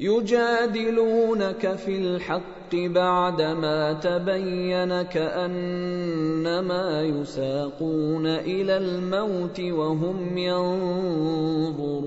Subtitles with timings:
[0.00, 12.06] يجادلونك في الحق بعدما تبين كأنما يساقون إلى الموت وهم ينظرون.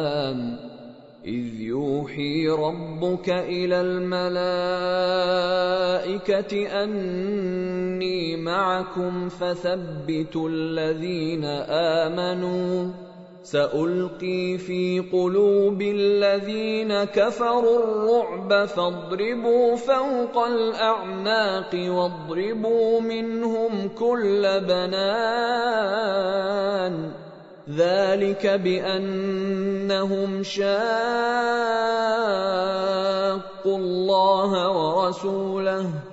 [1.25, 4.44] إذ يوحي ربك إلى الملائكة
[6.84, 12.91] أني معكم فثبتوا الذين آمنوا.
[13.44, 26.04] سألقي في قلوب الذين كفروا الرعب فاضربوا فوق الأعناق واضربوا منهم كل بنان
[27.69, 30.68] ذلك بأنهم شاقوا
[33.78, 36.12] الله ورسوله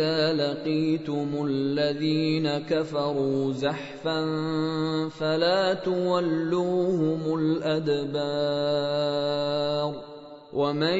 [0.00, 4.20] اذا لقيتم الذين كفروا زحفا
[5.08, 8.90] فلا تولوهم الادبار
[10.52, 10.98] ومن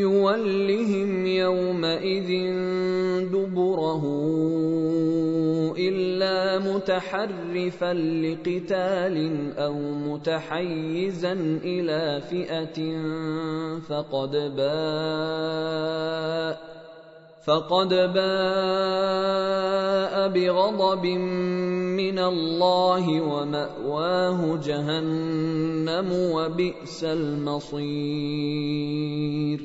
[0.00, 2.28] يولهم يومئذ
[3.32, 4.04] دبره
[5.78, 11.32] الا متحرفا لقتال أو متحيزا
[11.64, 12.96] إلى فئه
[13.88, 16.71] فقد باء
[17.46, 19.32] فقد باء
[20.28, 21.06] بغضب
[21.96, 29.60] من الله ومأواه جهنم وبئس المصير.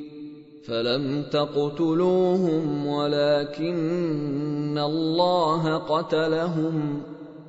[0.66, 7.02] فلم تقتلوهم ولكن الله قتلهم.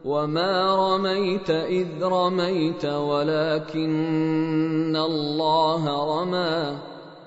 [0.05, 6.77] وما رميت إذ رميت ولكن الله رمى.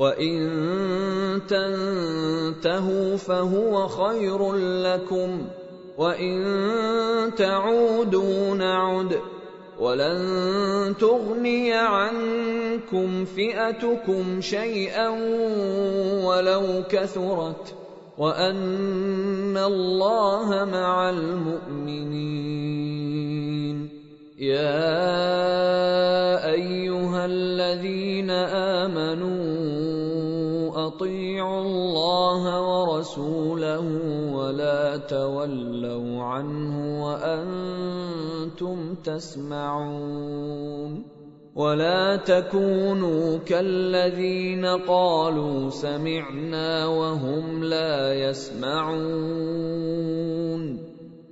[0.00, 5.46] وان تنتهوا فهو خير لكم
[5.98, 9.20] وان تعودوا نعد
[9.80, 15.08] ولن تغني عنكم فئتكم شيئا
[16.24, 17.74] ولو كثرت
[18.18, 22.60] وان الله مع المؤمنين
[24.38, 25.00] يا
[26.52, 29.49] ايها الذين امنوا
[31.00, 33.84] اطيعوا الله ورسوله
[34.32, 41.02] ولا تولوا عنه وأنتم تسمعون
[41.56, 49.70] ولا تكونوا كالذين قالوا سمعنا وهم لا يسمعون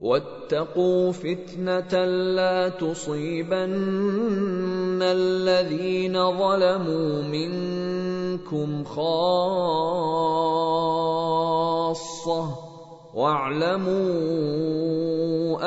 [0.00, 2.04] واتقوا فتنة
[2.34, 3.68] لا تصيبن
[5.02, 9.10] الذين ظلموا منكم خاصة
[13.14, 13.90] واعلموا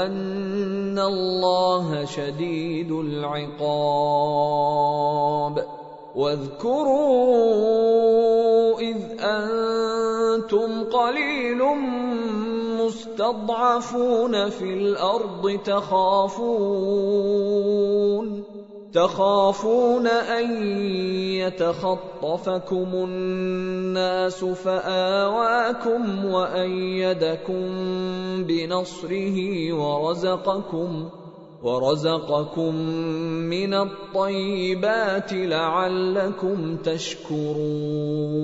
[0.06, 3.94] أن الله شديد العقاب
[6.16, 7.44] واذكروا
[8.80, 11.62] إذ أنتم قليل
[13.04, 16.84] مستضعفون في الأرض تخافون
[18.94, 20.68] تخافون أن
[21.36, 27.64] يتخطفكم الناس فآواكم وأيدكم
[28.44, 29.38] بنصره
[29.74, 31.10] ورزقكم
[31.64, 32.76] ورزقكم
[33.50, 38.44] من الطيبات لعلكم تشكرون.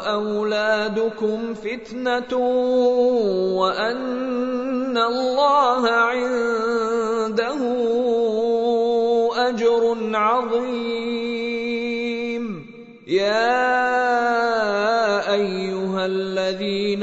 [0.00, 2.36] وأولادكم فتنة
[3.60, 7.60] وأن الله عنده
[9.48, 11.60] أجر عظيم.
[13.06, 13.60] يا
[15.32, 17.02] أيها الذين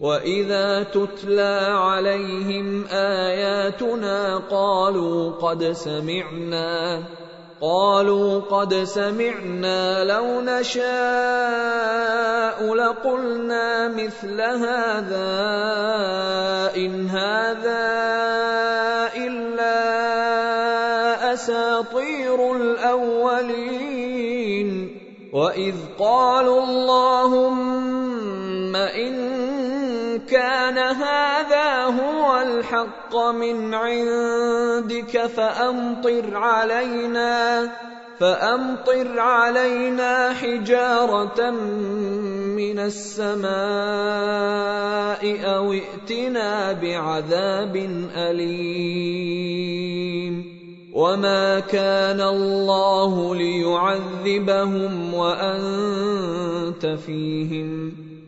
[0.00, 7.02] وإذا تتلى عليهم آياتنا قالوا قد سمعنا
[7.60, 10.84] قالوا قد سمعنا لو نشاء
[12.74, 15.30] لقلنا مثل هذا
[16.76, 17.94] إن هذا
[19.16, 19.84] إلا
[21.32, 23.94] أساطير الأولين
[25.32, 27.96] وإذ قالوا اللهم
[28.76, 29.33] إن
[30.30, 37.70] كان هذا هو الحق من عندك فأمطر علينا
[38.20, 43.54] فأمطر علينا حجارة من السماء
[45.56, 47.76] أو ائتنا بعذاب
[48.16, 49.74] أليم.
[50.94, 58.13] وما كان الله ليعذبهم وأنت فيهم.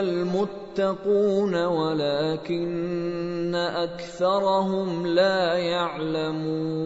[0.00, 6.76] اولياؤه المتقون ولكن أكثرهم لا يعلمون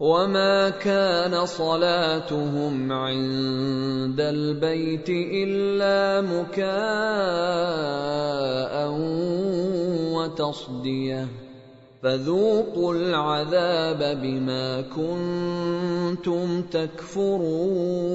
[0.00, 6.64] وما كان صلاتهم عند البيت إلا مكاء
[10.14, 11.28] وتصدية
[12.02, 18.14] فذوقوا العذاب بما كنتم تكفرون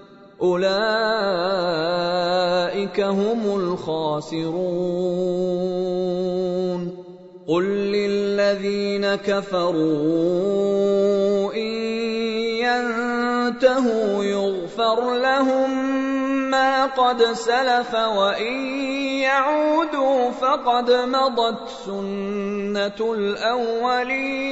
[0.41, 0.71] اولئك
[2.99, 4.61] هم الخاسرون
[7.47, 9.81] قل للذين كفروا
[11.53, 11.71] ان
[12.65, 15.91] ينتهوا يغفر لهم
[16.49, 18.53] ما قد سلف وان
[19.19, 24.51] يعودوا فقد مضت سنه الاولين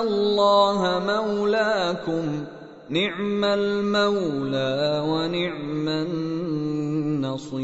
[0.00, 2.44] الله مولاكم.
[2.90, 7.58] نعم المولى ونعم النصير.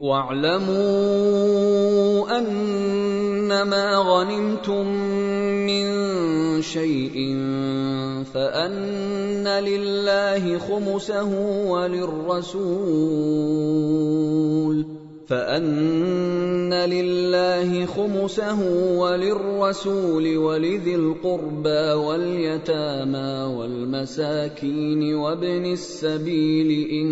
[0.00, 0.78] واعلموا
[2.38, 4.86] أنما غنمتم
[5.66, 5.86] من
[6.62, 7.36] شيء
[8.34, 11.30] فأن لله خمسه
[11.68, 12.58] وللرسول.
[15.28, 18.60] فان لله خمسه
[18.96, 27.10] وللرسول ولذي القربى واليتامى والمساكين وابن السبيل ان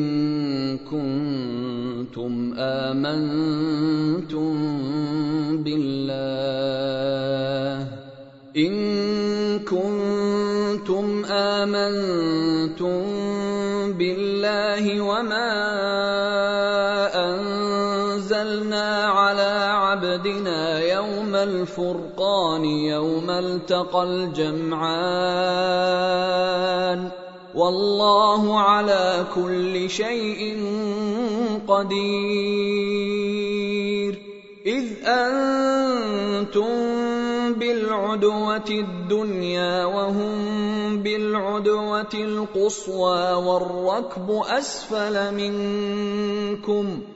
[0.78, 4.56] كنتم امنتم
[5.62, 6.96] بالله
[8.56, 8.74] ان
[9.58, 13.02] كنتم امنتم
[13.92, 16.05] بالله وما
[21.46, 24.86] الفرقان يوم التقى الجمعان.
[27.54, 30.58] والله على كل شيء
[31.68, 32.66] قدير.
[34.66, 36.72] إذ أنتم
[37.52, 40.32] بالعدوة الدنيا وهم
[41.02, 47.15] بالعدوة القصوى والركب أسفل منكم.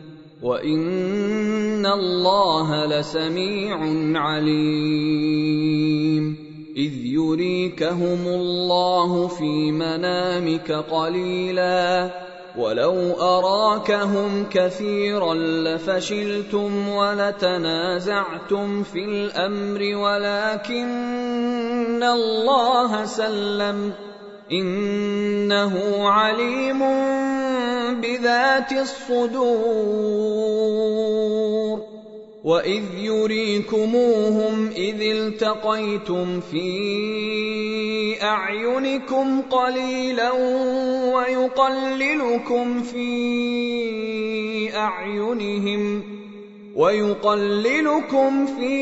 [0.41, 3.77] وان الله لسميع
[4.21, 5.61] عليم
[6.77, 12.09] اذ يريكهم الله في منامك قليلا
[12.57, 20.83] ولو اراكهم كثيرا لفشلتم ولتنازعتم في الامر ولكن
[22.03, 23.93] الله سلم
[24.51, 26.79] إنه عليم
[28.01, 30.31] بذات الصدور.
[32.43, 40.31] وإذ يريكموهم إذ التقيتم في أعينكم قليلا
[41.13, 43.09] ويقللكم في
[44.75, 46.03] أعينهم
[46.81, 48.73] ويقللكم في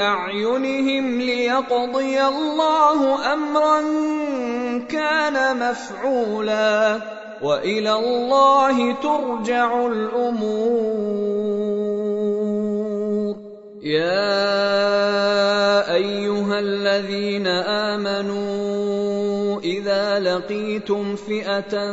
[0.00, 3.80] أعينهم ليقضي الله أمرا
[4.88, 7.00] كان مفعولا
[7.42, 11.32] وإلى الله ترجع الأمور.
[13.82, 14.34] يا
[15.94, 17.46] أيها الذين
[17.92, 21.92] آمنوا إذا لقيتم فئة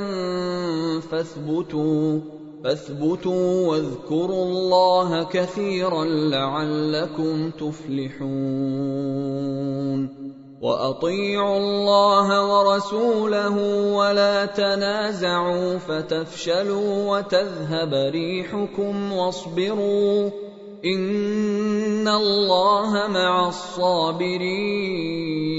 [1.11, 8.29] فاثبتوا فاثبتوا واذكروا الله كثيرا لعلكم تفلحون.
[10.61, 13.55] وأطيعوا الله ورسوله
[13.95, 20.29] ولا تنازعوا فتفشلوا وتذهب ريحكم واصبروا.
[20.85, 25.58] إن الله مع الصابرين.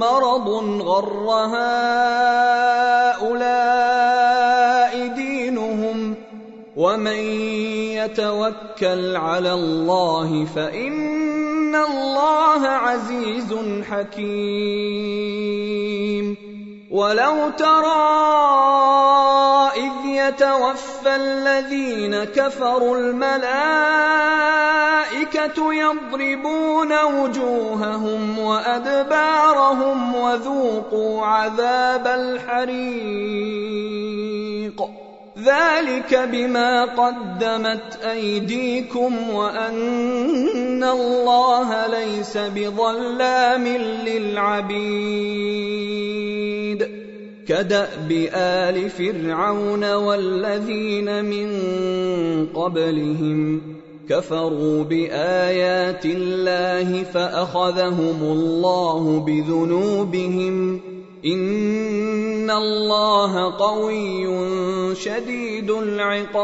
[0.00, 0.48] مرض
[0.82, 1.28] غر
[3.20, 3.46] هؤلاء
[5.06, 6.14] دينهم
[6.76, 7.20] ومن
[8.00, 13.54] يتوكل على الله فإن الله عزيز
[13.90, 15.40] حكيم.
[16.90, 18.30] ولو ترى
[19.76, 22.96] إذ يتوفى الذين كفروا
[25.40, 32.80] الملائكة يضربون وجوههم وأدبارهم وذوقوا عذاب الحريق.
[35.38, 43.66] ذلك بما قدمت أيديكم وأن الله ليس بظلام
[44.06, 45.40] للعبيد.
[47.48, 51.50] كداب ال فرعون والذين من
[52.54, 53.79] قبلهم
[54.10, 60.80] كفروا بآيات الله فأخذهم الله بذنوبهم.
[61.26, 64.26] إن الله قوي
[64.94, 66.40] شديد العقاب.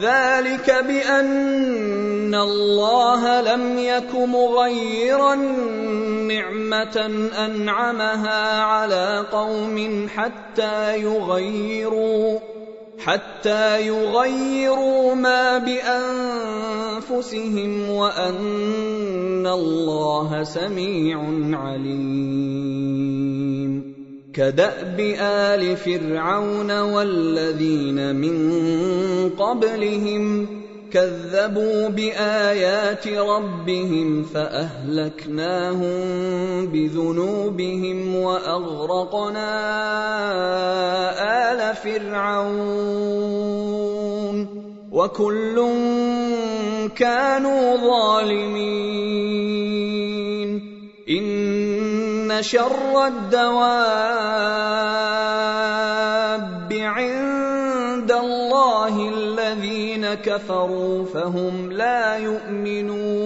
[0.00, 5.34] ذلك بأن الله لم يك مغيرا
[6.24, 12.53] نعمة أنعمها على قوم حتى يغيروا.
[13.04, 15.58] حتى يغيروا ما
[17.08, 21.18] بأنفسهم وأن الله سميع
[21.52, 22.94] عليم.
[24.34, 28.36] كدأب آل فرعون والذين من
[29.30, 30.63] قبلهم
[30.94, 35.96] كذبوا بآيات ربهم فأهلكناهم
[36.66, 39.50] بذنوبهم وأغرقنا
[41.50, 42.94] آل فرعون
[44.92, 45.56] وكل
[46.96, 49.14] كانوا ظالمين.
[51.10, 54.54] إن شر الدواب
[60.14, 63.24] كفروا فهم لا يؤمنون.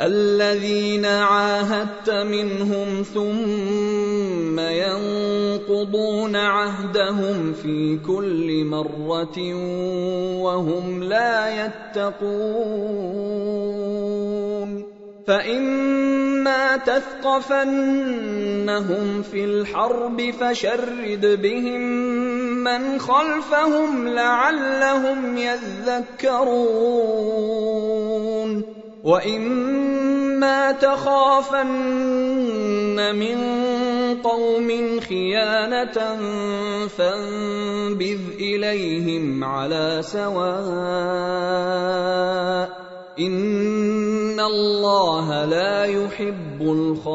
[0.00, 9.38] الذين عاهدت منهم ثم ينقضون عهدهم في كل مرة
[10.42, 13.36] وهم لا يتقون.
[15.26, 17.82] فإما تثقفنهم
[19.22, 22.35] في الحرب فشرد بهم
[22.66, 26.46] من خلفهم لعلهم يذكرون
[29.04, 31.76] وإما تخافن
[33.16, 33.38] من
[34.22, 36.18] قوم خيانة
[36.86, 40.56] فانبذ إليهم على سواء
[43.18, 47.06] إن الله لا يحب الخائنين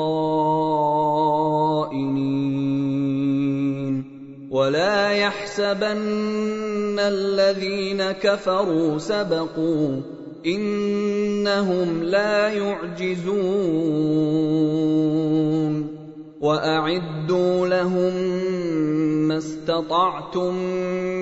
[4.52, 10.02] ولا يحسبن الذين كفروا سبقوا
[10.46, 13.62] انهم لا يعجزون
[16.42, 18.14] واعدوا لهم
[19.28, 20.56] ما استطعتم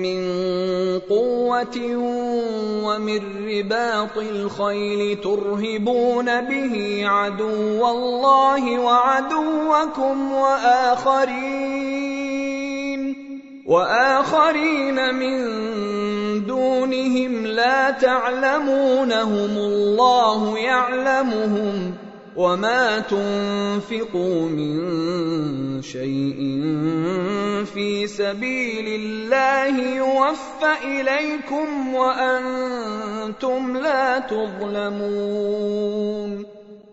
[0.02, 0.20] من
[0.98, 1.76] قوه
[2.84, 12.09] ومن رباط الخيل ترهبون به عدو الله وعدوكم واخرين
[13.70, 15.36] وآخرين من
[16.46, 21.94] دونهم لا تعلمونهم الله يعلمهم
[22.36, 24.76] وما تنفقوا من
[25.82, 26.40] شيء
[27.74, 35.80] في سبيل الله يوفى إليكم وأنتم لا تظلمون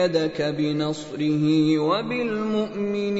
[0.00, 3.10] إيدك بنصره وبالمؤمنين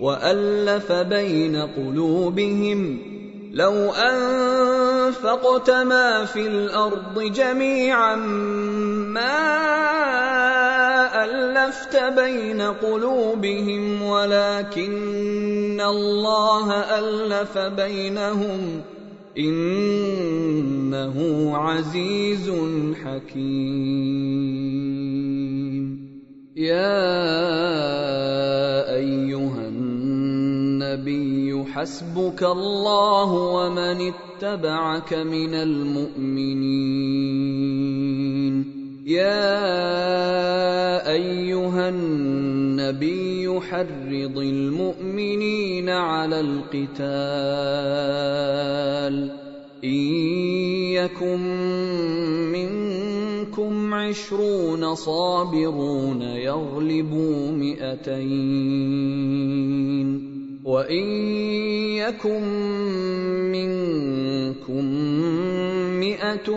[0.00, 2.98] وألف بين قلوبهم
[3.52, 8.16] لو أنفقت ما في الأرض جميعا
[9.14, 9.64] ما
[11.24, 18.82] ألفت بين قلوبهم ولكن الله ألف بينهم
[19.38, 21.16] إنه
[21.56, 22.52] عزيز
[23.04, 24.34] حكيم.
[26.56, 27.34] يا
[28.94, 36.94] أيها النبي حسبك الله ومن اتبعك من المؤمنين.
[39.06, 39.64] يا
[41.12, 42.23] أيها النبي
[42.92, 47.04] يحرض المؤمنين على القتال.
[49.84, 49.90] إن
[50.92, 51.40] يكن
[52.52, 58.74] منكم عشرون صابرون يغلبوا مئتين.
[60.64, 61.06] وإن
[62.00, 62.42] يكن
[63.52, 64.84] منكم
[66.00, 66.48] مئة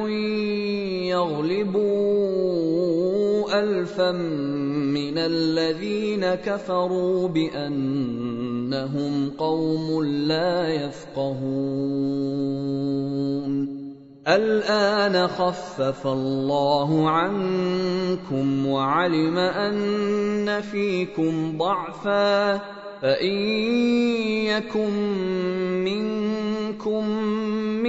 [1.11, 2.27] يغلبوا
[3.59, 4.11] الفا
[4.93, 11.37] من الذين كفروا بأنهم قوم لا يفقهون.
[14.27, 22.61] الآن خفف الله عنكم وعلم أن فيكم ضعفا.
[23.01, 23.37] فإن
[24.45, 24.93] يكن
[25.83, 27.16] منكم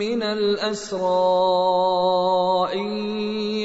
[0.00, 1.02] من الأسرى
[2.74, 2.88] إن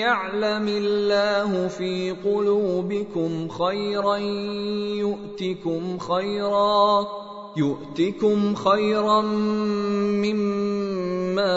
[0.03, 4.17] يعلم الله في قلوبكم خيرا
[4.99, 7.07] يؤتكم خيرا
[7.57, 9.21] يؤتكم خيرا
[10.21, 11.55] مما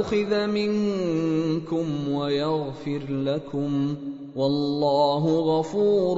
[0.00, 3.94] أخذ منكم ويغفر لكم
[4.36, 6.16] والله غفور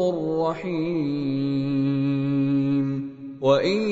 [0.48, 1.98] رحيم.
[3.40, 3.90] وإن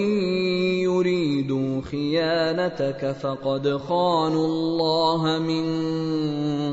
[0.83, 5.67] يريدوا خيانتك فقد خانوا الله من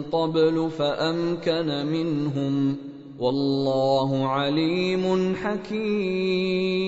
[0.01, 2.92] قبل فأمكن منهم.
[3.23, 6.83] والله عليم حكيم.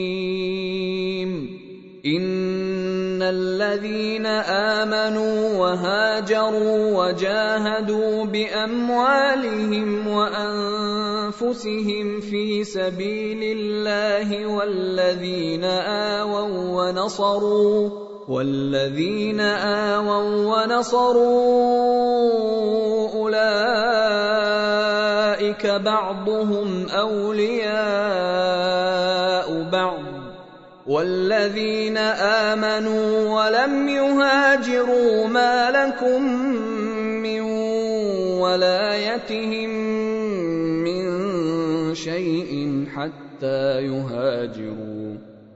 [2.06, 17.90] إن الذين آمنوا وهاجروا وجاهدوا بأموالهم وأنفسهم في سبيل الله والذين آووا ونصروا
[18.28, 21.96] والذين آووا ونصروا
[25.36, 27.70] أولئك بعضهم أولياء
[29.72, 30.04] بعض
[30.88, 31.98] والذين
[32.48, 36.24] آمنوا ولم يهاجروا ما لكم
[37.24, 37.42] من
[38.40, 39.70] ولايتهم
[40.84, 41.06] من
[41.96, 45.05] شيء حتى يهاجروا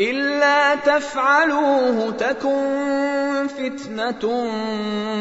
[0.00, 4.50] إلا تفعلوه تكن فتنة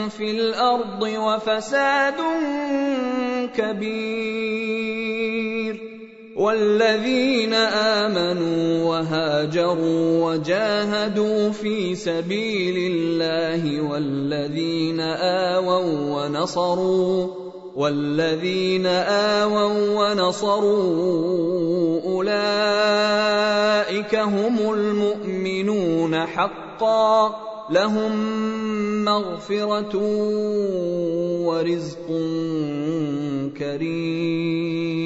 [0.09, 2.19] في الأرض وفساد
[3.55, 5.15] كبير.
[6.35, 17.44] والذين آمنوا وهاجروا وجاهدوا في سبيل الله والذين آووا ونصروا
[17.75, 23.35] والذين آووا ونصروا أولئك
[24.15, 27.35] هم المؤمنون حقا
[27.69, 28.15] لهم
[29.05, 29.95] مغفرة
[31.45, 32.07] ورزق
[33.57, 35.05] كريم.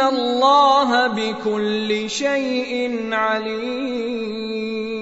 [0.00, 4.97] الله بكل شيء عليم